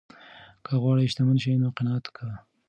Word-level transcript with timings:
که 0.65 0.73
غواړې 0.81 1.09
شتمن 1.11 1.37
شې 1.43 1.51
نو 1.61 1.67
قناعت 1.77 2.05
کوه. 2.15 2.35